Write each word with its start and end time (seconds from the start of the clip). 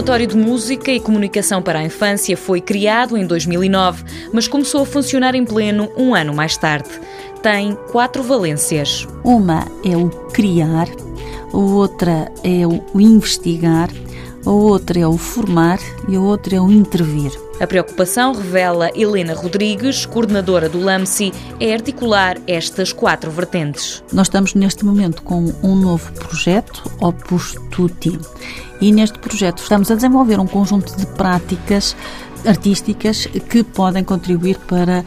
Laboratório 0.00 0.26
de 0.26 0.36
Música 0.36 0.90
e 0.90 0.98
Comunicação 0.98 1.60
para 1.60 1.80
a 1.80 1.84
Infância 1.84 2.34
foi 2.34 2.58
criado 2.58 3.18
em 3.18 3.26
2009, 3.26 4.02
mas 4.32 4.48
começou 4.48 4.80
a 4.80 4.86
funcionar 4.86 5.34
em 5.34 5.44
pleno 5.44 5.92
um 5.94 6.14
ano 6.14 6.32
mais 6.32 6.56
tarde. 6.56 6.88
Tem 7.42 7.76
quatro 7.92 8.22
valências. 8.22 9.06
Uma 9.22 9.66
é 9.84 9.94
o 9.94 10.08
criar, 10.32 10.88
a 11.52 11.56
outra 11.56 12.32
é 12.42 12.66
o 12.66 12.98
investigar, 12.98 13.90
a 14.44 14.50
outra 14.50 14.98
é 14.98 15.06
o 15.06 15.16
formar 15.18 15.78
e 16.08 16.16
a 16.16 16.20
outra 16.20 16.56
é 16.56 16.60
o 16.60 16.70
intervir. 16.70 17.30
A 17.60 17.66
preocupação, 17.66 18.32
revela 18.32 18.90
Helena 18.94 19.34
Rodrigues, 19.34 20.06
coordenadora 20.06 20.68
do 20.68 20.80
LAMSI, 20.80 21.32
é 21.60 21.74
articular 21.74 22.38
estas 22.46 22.92
quatro 22.92 23.30
vertentes. 23.30 24.02
Nós 24.12 24.28
estamos 24.28 24.54
neste 24.54 24.84
momento 24.84 25.22
com 25.22 25.52
um 25.62 25.76
novo 25.76 26.10
projeto, 26.12 26.82
Opus 27.00 27.54
Tutti, 27.70 28.18
e 28.80 28.90
neste 28.90 29.18
projeto 29.18 29.58
estamos 29.58 29.90
a 29.90 29.94
desenvolver 29.94 30.40
um 30.40 30.46
conjunto 30.46 30.96
de 30.96 31.04
práticas 31.06 31.94
artísticas 32.46 33.26
que 33.48 33.62
podem 33.62 34.04
contribuir 34.04 34.58
para 34.58 35.04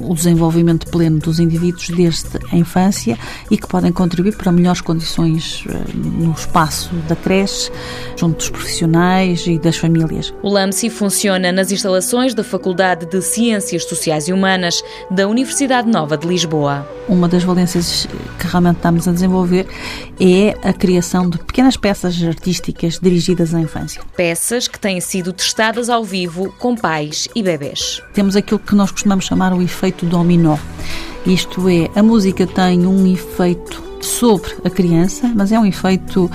o 0.00 0.14
desenvolvimento 0.14 0.86
pleno 0.88 1.18
dos 1.18 1.38
indivíduos 1.38 1.88
desde 1.90 2.38
a 2.52 2.56
infância 2.56 3.18
e 3.50 3.56
que 3.56 3.66
podem 3.66 3.92
contribuir 3.92 4.36
para 4.36 4.50
melhores 4.52 4.80
condições 4.80 5.64
eh, 5.68 5.72
no 5.94 6.32
espaço 6.32 6.94
da 7.08 7.16
creche, 7.16 7.70
junto 8.16 8.36
dos 8.36 8.50
profissionais 8.50 9.46
e 9.46 9.58
das 9.58 9.76
famílias. 9.76 10.32
O 10.42 10.48
LAMSI 10.48 10.90
funciona 10.90 11.52
nas 11.52 11.70
instalações 11.72 12.34
da 12.34 12.44
Faculdade 12.44 13.06
de 13.06 13.20
Ciências 13.22 13.84
Sociais 13.84 14.28
e 14.28 14.32
Humanas 14.32 14.82
da 15.10 15.26
Universidade 15.28 15.88
Nova 15.90 16.16
de 16.16 16.26
Lisboa. 16.26 16.86
Uma 17.08 17.28
das 17.28 17.44
valências 17.44 18.08
que 18.38 18.46
realmente 18.46 18.76
estamos 18.76 19.06
a 19.06 19.12
desenvolver 19.12 19.66
é 20.20 20.56
a 20.68 20.72
criação 20.72 21.28
de 21.28 21.38
pequenas 21.38 21.76
peças 21.76 22.20
artísticas 22.22 22.98
dirigidas 22.98 23.54
à 23.54 23.60
infância. 23.60 24.02
Peças 24.16 24.66
que 24.66 24.78
têm 24.78 25.00
sido 25.00 25.32
testadas 25.32 25.88
ao 25.88 26.04
vivo 26.04 26.52
com 26.66 26.74
pais 26.74 27.28
e 27.32 27.44
bebés. 27.44 28.02
Temos 28.12 28.34
aquilo 28.34 28.58
que 28.58 28.74
nós 28.74 28.90
costumamos 28.90 29.24
chamar 29.24 29.52
o 29.52 29.62
efeito 29.62 30.04
dominó. 30.04 30.56
Isto 31.24 31.68
é, 31.68 31.88
a 31.94 32.02
música 32.02 32.44
tem 32.44 32.84
um 32.84 33.06
efeito 33.06 33.80
sobre 34.00 34.52
a 34.64 34.68
criança, 34.68 35.30
mas 35.32 35.52
é 35.52 35.60
um 35.60 35.64
efeito 35.64 36.28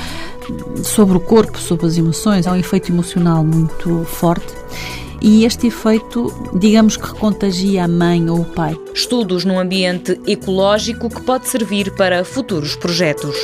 sobre 0.86 1.18
o 1.18 1.20
corpo, 1.20 1.58
sobre 1.58 1.86
as 1.86 1.98
emoções, 1.98 2.48
é 2.48 2.52
um 2.52 2.56
efeito 2.56 2.94
emocional 2.94 3.44
muito 3.44 4.06
forte. 4.06 4.54
E 5.22 5.44
este 5.44 5.68
efeito, 5.68 6.34
digamos 6.58 6.96
que 6.96 7.10
contagia 7.16 7.84
a 7.84 7.88
mãe 7.90 8.30
ou 8.30 8.40
o 8.40 8.46
pai. 8.46 8.80
Estudos 8.94 9.44
num 9.44 9.60
ambiente 9.60 10.18
ecológico 10.26 11.10
que 11.10 11.22
pode 11.24 11.50
servir 11.50 11.94
para 11.96 12.24
futuros 12.24 12.74
projetos. 12.78 13.36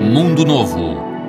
Mundo 0.00 0.44
Novo 0.44 1.11